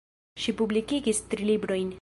[0.45, 1.89] Ŝi publikigis tri librojn.